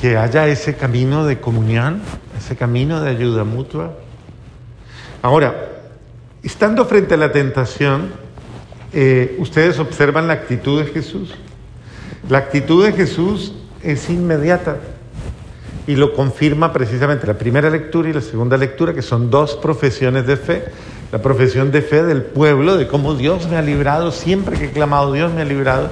que 0.00 0.16
haya 0.16 0.46
ese 0.46 0.74
camino 0.74 1.24
de 1.24 1.40
comunión, 1.40 2.02
ese 2.36 2.56
camino 2.56 3.00
de 3.00 3.10
ayuda 3.10 3.44
mutua. 3.44 3.94
Ahora, 5.22 5.54
estando 6.42 6.84
frente 6.84 7.14
a 7.14 7.16
la 7.16 7.32
tentación, 7.32 8.12
eh, 8.92 9.36
ustedes 9.38 9.78
observan 9.78 10.26
la 10.28 10.34
actitud 10.34 10.82
de 10.82 10.90
Jesús. 10.90 11.34
La 12.28 12.38
actitud 12.38 12.84
de 12.84 12.92
Jesús 12.92 13.54
es 13.82 14.10
inmediata 14.10 14.78
y 15.86 15.94
lo 15.94 16.12
confirma 16.12 16.72
precisamente 16.72 17.26
la 17.26 17.38
primera 17.38 17.70
lectura 17.70 18.08
y 18.08 18.12
la 18.12 18.20
segunda 18.20 18.56
lectura, 18.56 18.92
que 18.92 19.02
son 19.02 19.30
dos 19.30 19.54
profesiones 19.56 20.26
de 20.26 20.36
fe. 20.36 20.64
La 21.12 21.22
profesión 21.22 21.70
de 21.70 21.82
fe 21.82 22.02
del 22.02 22.22
pueblo, 22.22 22.76
de 22.76 22.88
cómo 22.88 23.14
Dios 23.14 23.48
me 23.48 23.56
ha 23.56 23.62
librado, 23.62 24.10
siempre 24.10 24.58
que 24.58 24.66
he 24.66 24.70
clamado 24.70 25.12
Dios 25.12 25.32
me 25.32 25.42
ha 25.42 25.44
librado, 25.44 25.88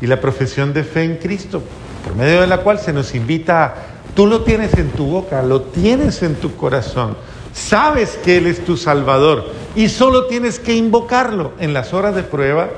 y 0.00 0.06
la 0.06 0.20
profesión 0.20 0.72
de 0.72 0.84
fe 0.84 1.02
en 1.02 1.16
Cristo, 1.16 1.60
por 2.04 2.14
medio 2.14 2.42
de 2.42 2.46
la 2.46 2.58
cual 2.58 2.78
se 2.78 2.92
nos 2.92 3.14
invita, 3.14 3.74
tú 4.14 4.26
lo 4.26 4.42
tienes 4.42 4.74
en 4.74 4.90
tu 4.90 5.06
boca, 5.06 5.42
lo 5.42 5.62
tienes 5.62 6.22
en 6.22 6.36
tu 6.36 6.54
corazón, 6.56 7.16
sabes 7.52 8.18
que 8.24 8.36
Él 8.36 8.46
es 8.46 8.64
tu 8.64 8.76
Salvador 8.76 9.50
y 9.74 9.88
solo 9.88 10.26
tienes 10.26 10.60
que 10.60 10.76
invocarlo 10.76 11.52
en 11.58 11.72
las 11.72 11.94
horas 11.94 12.14
de 12.14 12.22
prueba 12.22 12.68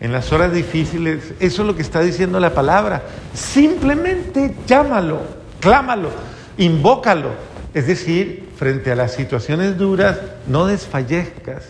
en 0.00 0.12
las 0.12 0.32
horas 0.32 0.52
difíciles, 0.52 1.34
eso 1.40 1.62
es 1.62 1.68
lo 1.68 1.76
que 1.76 1.82
está 1.82 2.00
diciendo 2.00 2.40
la 2.40 2.54
palabra. 2.54 3.02
Simplemente 3.34 4.54
llámalo, 4.66 5.20
clámalo, 5.60 6.08
invócalo. 6.56 7.28
Es 7.74 7.86
decir, 7.86 8.48
frente 8.56 8.90
a 8.90 8.96
las 8.96 9.12
situaciones 9.12 9.76
duras, 9.76 10.18
no 10.46 10.66
desfallezcas 10.66 11.64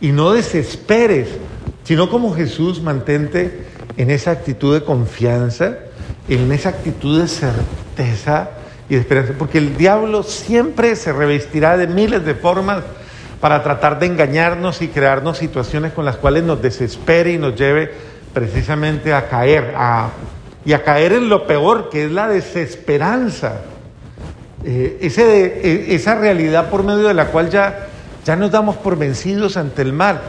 y 0.00 0.10
no 0.10 0.32
desesperes, 0.32 1.28
sino 1.84 2.10
como 2.10 2.34
Jesús 2.34 2.82
mantente 2.82 3.66
en 3.96 4.10
esa 4.10 4.32
actitud 4.32 4.74
de 4.74 4.84
confianza, 4.84 5.78
en 6.28 6.52
esa 6.52 6.70
actitud 6.70 7.20
de 7.20 7.28
certeza 7.28 8.50
y 8.88 8.94
de 8.94 9.00
esperanza, 9.00 9.34
porque 9.38 9.58
el 9.58 9.76
diablo 9.76 10.22
siempre 10.22 10.96
se 10.96 11.12
revestirá 11.12 11.76
de 11.76 11.86
miles 11.86 12.24
de 12.24 12.34
formas 12.34 12.82
para 13.40 13.62
tratar 13.62 13.98
de 13.98 14.06
engañarnos 14.06 14.82
y 14.82 14.88
crearnos 14.88 15.38
situaciones 15.38 15.92
con 15.92 16.04
las 16.04 16.16
cuales 16.16 16.44
nos 16.44 16.60
desespere 16.60 17.32
y 17.32 17.38
nos 17.38 17.56
lleve 17.56 17.90
precisamente 18.34 19.12
a 19.12 19.28
caer, 19.28 19.74
y 20.64 20.72
a 20.72 20.82
caer 20.82 21.12
en 21.14 21.28
lo 21.28 21.46
peor, 21.46 21.88
que 21.88 22.04
es 22.04 22.10
la 22.10 22.28
desesperanza. 22.28 23.62
Eh, 24.64 24.98
e, 25.00 25.94
esa 25.94 26.14
realidad 26.16 26.68
por 26.68 26.84
medio 26.84 27.08
de 27.08 27.14
la 27.14 27.26
cual 27.28 27.48
ya, 27.48 27.86
ya 28.26 28.36
nos 28.36 28.50
damos 28.50 28.76
por 28.76 28.98
vencidos 28.98 29.56
ante 29.56 29.82
el 29.82 29.92
mal. 29.92 30.20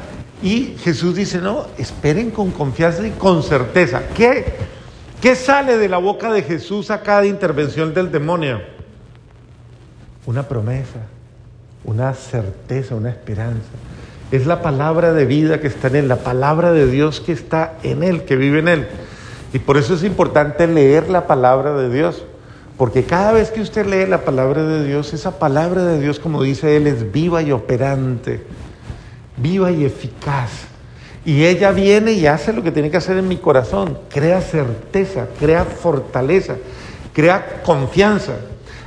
Y 0.42 0.76
Jesús 0.82 1.16
dice, 1.16 1.40
no, 1.40 1.68
esperen 1.78 2.32
con 2.32 2.52
confianza 2.52 3.06
y 3.06 3.12
con 3.12 3.44
certeza. 3.44 4.04
¿Qué, 4.16 4.46
¿Qué 5.22 5.36
sale 5.36 5.78
de 5.78 5.88
la 5.88 5.98
boca 5.98 6.32
de 6.32 6.42
Jesús 6.42 6.92
a 6.92 7.02
cada 7.02 7.26
intervención 7.26 7.94
del 7.94 8.12
demonio? 8.12 8.62
Una 10.26 10.48
promesa 10.48 11.00
una 11.84 12.14
certeza, 12.14 12.96
una 12.96 13.10
esperanza. 13.10 13.70
Es 14.32 14.46
la 14.46 14.62
palabra 14.62 15.14
de 15.14 15.26
vida 15.26 15.60
que 15.60 15.68
está 15.68 15.88
en 15.88 15.96
Él, 15.98 16.08
la 16.08 16.18
palabra 16.18 16.72
de 16.72 16.88
Dios 16.88 17.20
que 17.20 17.32
está 17.32 17.74
en 17.84 18.04
Él, 18.04 18.24
que 18.24 18.36
vive 18.36 18.60
en 18.60 18.68
Él. 18.68 18.88
Y 19.54 19.60
por 19.60 19.78
eso 19.78 19.94
es 19.94 20.04
importante 20.04 20.68
leer 20.68 21.10
la 21.10 21.28
palabra 21.28 21.74
de 21.74 21.90
Dios, 21.90 22.24
porque 22.78 23.04
cada 23.04 23.34
vez 23.34 23.52
que 23.52 23.62
usted 23.62 23.86
lee 23.86 24.10
la 24.10 24.24
palabra 24.24 24.64
de 24.64 24.86
Dios, 24.86 25.14
esa 25.14 25.38
palabra 25.38 25.84
de 25.84 26.00
Dios, 26.00 26.20
como 26.20 26.42
dice 26.42 26.78
Él, 26.78 26.88
es 26.88 27.12
viva 27.12 27.42
y 27.42 27.52
operante, 27.52 28.42
viva 29.38 29.72
y 29.72 29.84
eficaz. 29.84 30.71
Y 31.24 31.46
ella 31.46 31.72
viene 31.72 32.14
y 32.14 32.26
hace 32.26 32.52
lo 32.52 32.64
que 32.64 32.72
tiene 32.72 32.90
que 32.90 32.98
hacer 32.98 33.18
en 33.18 33.28
mi 33.28 33.38
corazón, 33.38 33.98
crea 34.10 34.42
certeza, 34.42 35.28
crea 35.40 35.66
fortaleza, 35.66 36.56
crea 37.14 37.62
confianza. 37.64 38.34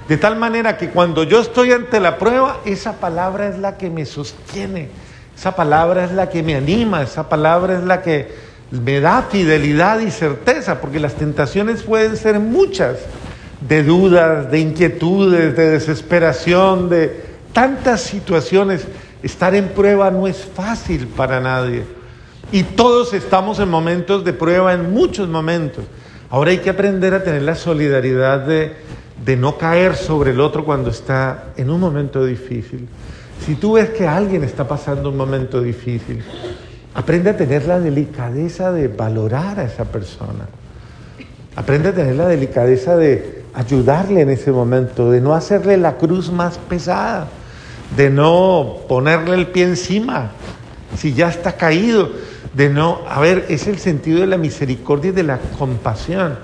De 0.08 0.16
tal 0.16 0.36
manera 0.36 0.76
que 0.76 0.90
cuando 0.90 1.22
yo 1.22 1.40
estoy 1.40 1.72
ante 1.72 2.00
la 2.00 2.18
prueba, 2.18 2.60
esa 2.64 2.94
palabra 2.94 3.48
es 3.48 3.58
la 3.58 3.78
que 3.78 3.88
me 3.88 4.04
sostiene, 4.04 4.88
esa 5.36 5.54
palabra 5.54 6.04
es 6.04 6.12
la 6.12 6.28
que 6.28 6.42
me 6.42 6.56
anima, 6.56 7.02
esa 7.02 7.28
palabra 7.28 7.78
es 7.78 7.84
la 7.84 8.02
que 8.02 8.32
me 8.70 9.00
da 9.00 9.22
fidelidad 9.30 10.00
y 10.00 10.10
certeza, 10.10 10.80
porque 10.80 10.98
las 10.98 11.14
tentaciones 11.14 11.82
pueden 11.84 12.16
ser 12.16 12.40
muchas, 12.40 12.98
de 13.60 13.82
dudas, 13.82 14.50
de 14.50 14.58
inquietudes, 14.58 15.56
de 15.56 15.70
desesperación, 15.70 16.90
de 16.90 17.24
tantas 17.52 18.02
situaciones. 18.02 18.86
Estar 19.22 19.54
en 19.54 19.68
prueba 19.68 20.10
no 20.10 20.26
es 20.26 20.44
fácil 20.44 21.06
para 21.06 21.40
nadie. 21.40 21.84
Y 22.54 22.62
todos 22.62 23.12
estamos 23.14 23.58
en 23.58 23.68
momentos 23.68 24.24
de 24.24 24.32
prueba, 24.32 24.72
en 24.72 24.94
muchos 24.94 25.28
momentos. 25.28 25.84
Ahora 26.30 26.52
hay 26.52 26.58
que 26.58 26.70
aprender 26.70 27.12
a 27.12 27.22
tener 27.22 27.42
la 27.42 27.56
solidaridad 27.56 28.46
de 28.46 28.72
de 29.24 29.36
no 29.36 29.56
caer 29.56 29.96
sobre 29.96 30.32
el 30.32 30.40
otro 30.40 30.64
cuando 30.64 30.90
está 30.90 31.46
en 31.56 31.70
un 31.70 31.80
momento 31.80 32.24
difícil. 32.24 32.88
Si 33.44 33.54
tú 33.54 33.74
ves 33.74 33.90
que 33.90 34.06
alguien 34.06 34.44
está 34.44 34.66
pasando 34.66 35.10
un 35.10 35.16
momento 35.16 35.60
difícil, 35.60 36.22
aprende 36.94 37.30
a 37.30 37.36
tener 37.36 37.66
la 37.66 37.80
delicadeza 37.80 38.72
de 38.72 38.88
valorar 38.88 39.60
a 39.60 39.64
esa 39.64 39.84
persona. 39.84 40.46
Aprende 41.56 41.90
a 41.90 41.94
tener 41.94 42.16
la 42.16 42.26
delicadeza 42.26 42.96
de 42.96 43.44
ayudarle 43.54 44.20
en 44.22 44.30
ese 44.30 44.50
momento, 44.50 45.10
de 45.10 45.20
no 45.20 45.34
hacerle 45.34 45.76
la 45.76 45.96
cruz 45.96 46.30
más 46.30 46.58
pesada, 46.58 47.28
de 47.96 48.10
no 48.10 48.78
ponerle 48.88 49.34
el 49.36 49.46
pie 49.48 49.64
encima 49.64 50.32
si 50.96 51.12
ya 51.12 51.28
está 51.28 51.52
caído, 51.52 52.10
de 52.54 52.70
no, 52.70 53.00
a 53.08 53.20
ver, 53.20 53.46
es 53.48 53.66
el 53.66 53.78
sentido 53.78 54.20
de 54.20 54.26
la 54.26 54.38
misericordia 54.38 55.10
y 55.10 55.14
de 55.14 55.24
la 55.24 55.38
compasión 55.58 56.38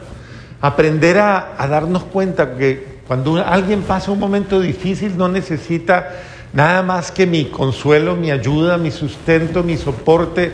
aprender 0.61 1.19
a, 1.19 1.55
darnos 1.69 2.05
cuenta 2.05 2.57
que 2.57 3.01
cuando 3.07 3.45
alguien 3.45 3.83
pasa 3.83 4.11
un 4.11 4.19
momento 4.19 4.61
difícil 4.61 5.17
no 5.17 5.29
necesita 5.29 6.11
nada 6.53 6.83
más 6.83 7.11
que 7.11 7.27
mi 7.27 7.47
consuelo, 7.47 8.17
mi 8.17 8.31
ayuda, 8.31 8.77
mi 8.77 8.91
sustento, 8.91 9.63
mi 9.63 9.77
soporte, 9.77 10.53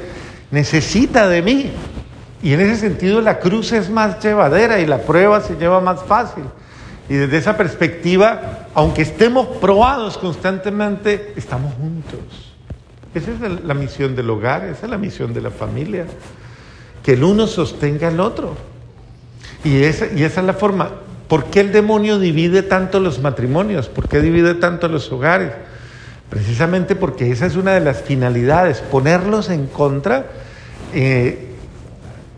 necesita 0.50 1.28
de 1.28 1.42
mí. 1.42 1.70
Y 2.42 2.52
en 2.52 2.60
ese 2.60 2.76
sentido 2.76 3.20
la 3.20 3.40
cruz 3.40 3.72
es 3.72 3.90
más 3.90 4.22
llevadera 4.22 4.78
y 4.78 4.86
la 4.86 4.98
prueba 4.98 5.40
se 5.40 5.56
lleva 5.56 5.80
más 5.80 6.02
fácil. 6.04 6.44
Y 7.08 7.14
desde 7.14 7.38
esa 7.38 7.56
perspectiva, 7.56 8.68
aunque 8.74 9.02
estemos 9.02 9.46
probados 9.58 10.18
constantemente, 10.18 11.32
estamos 11.36 11.74
juntos. 11.74 12.45
Esa 13.14 13.30
es 13.32 13.64
la 13.64 13.74
misión 13.74 14.14
del 14.14 14.28
hogar, 14.30 14.64
esa 14.64 14.86
es 14.86 14.90
la 14.90 14.98
misión 14.98 15.32
de 15.32 15.40
la 15.40 15.50
familia. 15.50 16.06
Que 17.02 17.14
el 17.14 17.24
uno 17.24 17.46
sostenga 17.46 18.08
al 18.08 18.20
otro. 18.20 18.56
Y 19.64 19.82
esa, 19.82 20.06
y 20.14 20.22
esa 20.22 20.40
es 20.40 20.46
la 20.46 20.54
forma. 20.54 20.90
¿Por 21.28 21.46
qué 21.46 21.60
el 21.60 21.72
demonio 21.72 22.18
divide 22.18 22.62
tanto 22.62 23.00
los 23.00 23.20
matrimonios? 23.20 23.88
¿Por 23.88 24.08
qué 24.08 24.20
divide 24.20 24.54
tanto 24.54 24.88
los 24.88 25.10
hogares? 25.10 25.52
Precisamente 26.30 26.94
porque 26.94 27.30
esa 27.30 27.46
es 27.46 27.56
una 27.56 27.74
de 27.74 27.80
las 27.80 28.02
finalidades, 28.02 28.80
ponerlos 28.80 29.48
en 29.48 29.66
contra, 29.66 30.26
eh, 30.92 31.46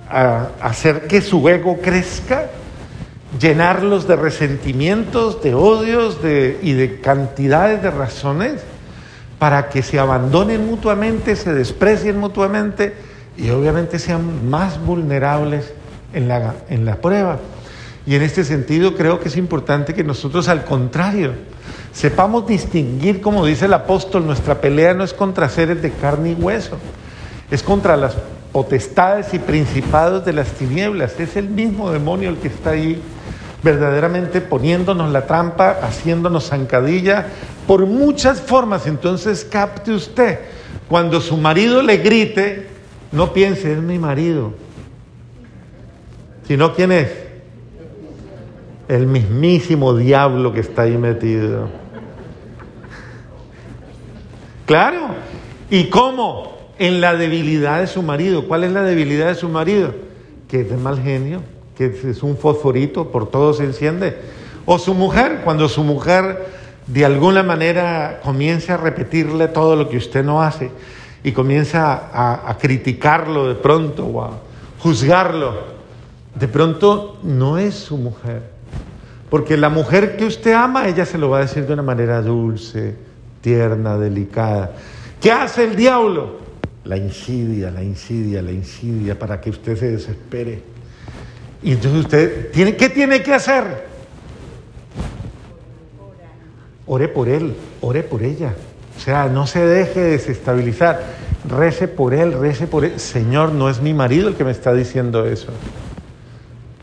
hacer 0.08 1.06
que 1.06 1.20
su 1.20 1.46
ego 1.48 1.80
crezca, 1.82 2.46
llenarlos 3.38 4.08
de 4.08 4.16
resentimientos, 4.16 5.42
de 5.42 5.54
odios 5.54 6.22
de, 6.22 6.58
y 6.62 6.72
de 6.72 7.00
cantidades 7.00 7.82
de 7.82 7.90
razones 7.90 8.62
para 9.38 9.68
que 9.68 9.83
se 9.83 9.99
abandonen 9.99 10.66
mutuamente, 10.66 11.37
se 11.37 11.52
desprecien 11.52 12.18
mutuamente 12.18 12.95
y 13.37 13.50
obviamente 13.50 13.99
sean 13.99 14.50
más 14.50 14.85
vulnerables 14.85 15.73
en 16.12 16.28
la, 16.28 16.54
en 16.68 16.85
la 16.85 16.97
prueba. 16.97 17.38
Y 18.07 18.14
en 18.14 18.23
este 18.23 18.42
sentido 18.45 18.97
creo 18.97 19.21
que 19.21 19.28
es 19.28 19.37
importante 19.37 19.95
que 19.95 20.02
nosotros 20.02 20.49
al 20.49 20.64
contrario 20.64 21.33
sepamos 21.92 22.47
distinguir, 22.47 23.21
como 23.21 23.45
dice 23.45 23.66
el 23.66 23.75
apóstol, 23.75 24.26
nuestra 24.26 24.61
pelea 24.61 24.95
no 24.95 25.04
es 25.04 25.12
contra 25.12 25.49
seres 25.49 25.83
de 25.83 25.90
carne 25.90 26.30
y 26.30 26.35
hueso, 26.35 26.78
es 27.50 27.62
contra 27.62 27.97
las 27.97 28.16
potestades 28.52 29.35
y 29.35 29.38
principados 29.38 30.25
de 30.25 30.33
las 30.33 30.49
tinieblas. 30.49 31.21
Es 31.21 31.37
el 31.37 31.49
mismo 31.49 31.90
demonio 31.90 32.30
el 32.30 32.38
que 32.38 32.49
está 32.49 32.71
ahí 32.71 33.00
verdaderamente 33.62 34.40
poniéndonos 34.40 35.10
la 35.10 35.26
trampa, 35.26 35.78
haciéndonos 35.82 36.48
zancadilla 36.48 37.26
por 37.66 37.86
muchas 37.86 38.40
formas. 38.40 38.86
Entonces 38.86 39.44
capte 39.44 39.92
usted, 39.92 40.40
cuando 40.88 41.20
su 41.20 41.36
marido 41.36 41.82
le 41.82 41.98
grite, 41.98 42.68
no 43.12 43.32
piense, 43.32 43.72
es 43.72 43.78
mi 43.78 43.98
marido, 43.98 44.52
sino 46.46 46.74
quién 46.74 46.92
es. 46.92 47.08
el 48.88 49.06
mismísimo 49.06 49.94
diablo 49.94 50.52
que 50.52 50.60
está 50.60 50.82
ahí 50.82 50.96
metido. 50.96 51.68
Claro. 54.64 55.08
¿Y 55.70 55.84
cómo? 55.84 56.56
En 56.78 57.00
la 57.00 57.14
debilidad 57.14 57.80
de 57.80 57.86
su 57.86 58.02
marido. 58.02 58.46
¿Cuál 58.48 58.64
es 58.64 58.72
la 58.72 58.82
debilidad 58.82 59.28
de 59.28 59.34
su 59.34 59.48
marido? 59.48 59.94
Que 60.48 60.60
es 60.60 60.70
de 60.70 60.76
mal 60.76 61.02
genio, 61.02 61.42
que 61.78 61.87
es 62.11 62.25
un 62.25 62.37
fosforito, 62.37 63.12
por 63.12 63.30
todo 63.30 63.54
se 63.54 63.62
enciende. 63.62 64.16
O 64.66 64.80
su 64.80 64.94
mujer, 64.94 65.42
cuando 65.44 65.68
su 65.68 65.85
mujer 65.85 66.47
de 66.88 67.04
alguna 67.04 67.44
manera 67.44 68.20
comienza 68.25 68.75
a 68.75 68.76
repetirle 68.78 69.47
todo 69.47 69.76
lo 69.76 69.88
que 69.88 69.97
usted 69.97 70.25
no 70.25 70.42
hace 70.42 70.73
y 71.23 71.30
comienza 71.30 72.11
a, 72.12 72.56
criticarlo 72.58 73.47
de 73.47 73.54
pronto 73.54 74.06
o 74.06 74.25
a 74.25 74.32
juzgarlo, 74.80 75.78
de 76.35 76.49
pronto 76.49 77.18
no 77.23 77.58
es 77.58 77.76
su 77.76 77.97
mujer. 77.97 78.42
Porque 79.30 79.56
la 79.56 79.68
mujer 79.68 80.16
que 80.16 80.25
usted 80.25 80.54
ama, 80.54 80.88
ella 80.88 81.06
se 81.06 81.16
lo 81.16 81.30
va 81.30 81.38
a 81.38 81.40
decir 81.42 81.64
de 81.64 81.75
una 81.75 81.82
manera 81.82 82.23
dulce, 82.23 82.97
tierna, 83.40 83.97
delicada. 83.99 84.73
¿Qué 85.20 85.30
hace 85.30 85.64
el 85.64 85.76
diablo? 85.76 86.38
La 86.85 86.97
insidia, 86.97 87.70
la 87.70 87.85
insidia, 87.85 88.42
la 88.42 88.52
insidia 88.52 89.16
para 89.16 89.40
que 89.40 89.50
usted 89.50 89.76
se 89.76 89.90
desespere. 89.92 90.77
Y 91.62 91.72
entonces 91.72 92.00
usted, 92.00 92.50
tiene, 92.52 92.76
¿qué 92.76 92.88
tiene 92.88 93.22
que 93.22 93.34
hacer? 93.34 93.88
ore 96.88 97.08
por 97.08 97.28
él, 97.28 97.54
ore 97.80 98.02
por 98.02 98.22
ella. 98.22 98.54
O 98.96 99.00
sea, 99.00 99.26
no 99.28 99.46
se 99.46 99.64
deje 99.64 100.00
desestabilizar. 100.00 101.28
Rece 101.48 101.86
por 101.86 102.14
él, 102.14 102.32
rece 102.32 102.66
por 102.66 102.84
él. 102.84 102.98
Señor, 102.98 103.52
no 103.52 103.70
es 103.70 103.80
mi 103.80 103.94
marido 103.94 104.28
el 104.28 104.34
que 104.34 104.44
me 104.44 104.50
está 104.50 104.74
diciendo 104.74 105.24
eso. 105.26 105.48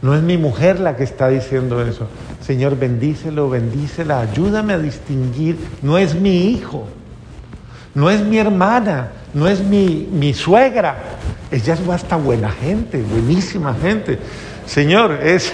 No 0.01 0.15
es 0.15 0.21
mi 0.21 0.37
mujer 0.37 0.79
la 0.79 0.95
que 0.95 1.03
está 1.03 1.27
diciendo 1.27 1.81
eso. 1.81 2.07
Señor, 2.41 2.77
bendícelo, 2.77 3.49
bendícela, 3.49 4.21
ayúdame 4.21 4.73
a 4.73 4.79
distinguir. 4.79 5.57
No 5.81 5.97
es 5.97 6.15
mi 6.15 6.51
hijo, 6.51 6.87
no 7.95 8.09
es 8.09 8.21
mi 8.21 8.37
hermana, 8.37 9.11
no 9.33 9.47
es 9.47 9.63
mi, 9.63 10.07
mi 10.11 10.33
suegra. 10.33 10.97
Ella 11.51 11.73
es 11.73 11.89
hasta 11.89 12.15
buena 12.15 12.51
gente, 12.51 13.01
buenísima 13.01 13.73
gente. 13.73 14.19
Señor, 14.65 15.19
es, 15.23 15.53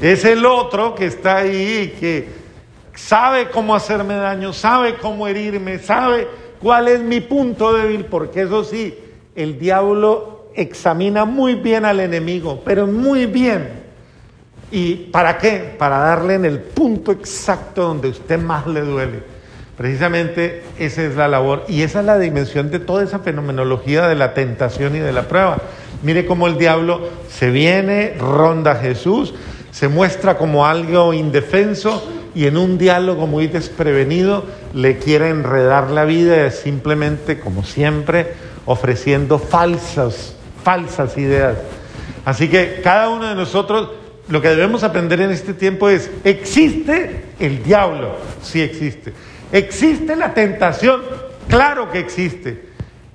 es 0.00 0.24
el 0.24 0.44
otro 0.44 0.94
que 0.94 1.06
está 1.06 1.38
ahí, 1.38 1.96
que 1.98 2.28
sabe 2.94 3.48
cómo 3.48 3.74
hacerme 3.74 4.14
daño, 4.14 4.52
sabe 4.52 4.96
cómo 4.96 5.26
herirme, 5.26 5.78
sabe 5.78 6.28
cuál 6.60 6.88
es 6.88 7.00
mi 7.00 7.20
punto 7.20 7.72
débil, 7.72 8.04
porque 8.04 8.42
eso 8.42 8.64
sí, 8.64 8.94
el 9.34 9.58
diablo 9.58 10.50
examina 10.54 11.24
muy 11.24 11.54
bien 11.54 11.84
al 11.84 12.00
enemigo, 12.00 12.60
pero 12.64 12.86
muy 12.86 13.26
bien. 13.26 13.82
¿Y 14.70 14.94
para 14.94 15.38
qué? 15.38 15.74
Para 15.78 15.98
darle 15.98 16.34
en 16.34 16.44
el 16.44 16.58
punto 16.60 17.12
exacto 17.12 17.82
donde 17.82 18.08
usted 18.08 18.38
más 18.38 18.66
le 18.66 18.80
duele. 18.80 19.22
Precisamente 19.76 20.62
esa 20.78 21.02
es 21.02 21.16
la 21.16 21.28
labor 21.28 21.64
y 21.68 21.82
esa 21.82 22.00
es 22.00 22.06
la 22.06 22.18
dimensión 22.18 22.70
de 22.70 22.78
toda 22.78 23.02
esa 23.02 23.18
fenomenología 23.18 24.06
de 24.06 24.14
la 24.14 24.34
tentación 24.34 24.96
y 24.96 24.98
de 24.98 25.12
la 25.12 25.22
prueba. 25.28 25.58
Mire 26.02 26.26
cómo 26.26 26.46
el 26.46 26.58
diablo 26.58 27.08
se 27.30 27.50
viene, 27.50 28.14
ronda 28.18 28.72
a 28.72 28.76
Jesús, 28.76 29.34
se 29.70 29.88
muestra 29.88 30.36
como 30.36 30.66
algo 30.66 31.12
indefenso, 31.12 32.02
y 32.34 32.46
en 32.46 32.56
un 32.56 32.78
diálogo 32.78 33.26
muy 33.26 33.46
desprevenido 33.46 34.44
le 34.74 34.98
quiere 34.98 35.28
enredar 35.28 35.90
la 35.90 36.04
vida 36.04 36.50
simplemente, 36.50 37.38
como 37.38 37.64
siempre, 37.64 38.32
ofreciendo 38.64 39.38
falsas, 39.38 40.34
falsas 40.64 41.16
ideas. 41.18 41.58
Así 42.24 42.48
que 42.48 42.80
cada 42.82 43.10
uno 43.10 43.28
de 43.28 43.34
nosotros 43.34 43.90
lo 44.28 44.40
que 44.40 44.48
debemos 44.48 44.82
aprender 44.82 45.20
en 45.20 45.30
este 45.30 45.52
tiempo 45.52 45.88
es, 45.88 46.10
¿existe 46.24 47.24
el 47.38 47.62
diablo? 47.62 48.16
Sí 48.42 48.60
existe. 48.60 49.12
¿Existe 49.50 50.16
la 50.16 50.32
tentación? 50.32 51.02
Claro 51.48 51.90
que 51.90 51.98
existe. 51.98 52.68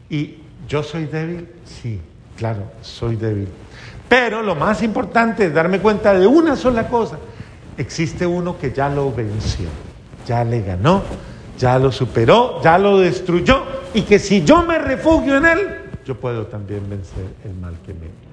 ¿Y 0.10 0.36
yo 0.68 0.84
soy 0.84 1.06
débil? 1.06 1.48
Sí, 1.66 2.00
claro, 2.38 2.64
soy 2.82 3.16
débil. 3.16 3.50
Pero 4.08 4.42
lo 4.42 4.56
más 4.56 4.82
importante 4.84 5.48
es 5.48 5.54
darme 5.54 5.80
cuenta 5.80 6.14
de 6.14 6.26
una 6.26 6.56
sola 6.56 6.88
cosa, 6.88 7.18
existe 7.78 8.26
uno 8.26 8.58
que 8.58 8.72
ya 8.72 8.88
lo 8.90 9.12
venció, 9.12 9.68
ya 10.26 10.44
le 10.44 10.62
ganó, 10.62 11.02
ya 11.58 11.78
lo 11.78 11.92
superó, 11.92 12.62
ya 12.62 12.78
lo 12.78 13.00
destruyó 13.00 13.64
y 13.94 14.04
que 14.04 14.20
si 14.20 14.44
yo 14.46 14.64
me 14.64 14.78
refugio 14.78 15.38
en 15.38 15.46
él, 15.46 15.60
yo 16.06 16.16
puedo 16.16 16.48
también 16.48 16.90
vencer 16.90 17.26
el 17.44 17.54
mal 17.56 17.76
que 17.86 17.94
me 17.94 18.27